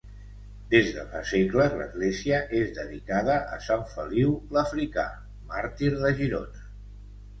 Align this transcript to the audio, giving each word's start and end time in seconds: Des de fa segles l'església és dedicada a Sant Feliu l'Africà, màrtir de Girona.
Des 0.69 0.87
de 0.93 1.01
fa 1.09 1.19
segles 1.31 1.75
l'església 1.81 2.39
és 2.61 2.73
dedicada 2.79 3.35
a 3.57 3.61
Sant 3.67 3.85
Feliu 3.95 4.35
l'Africà, 4.57 5.05
màrtir 5.53 5.93
de 6.01 6.15
Girona. 6.23 6.65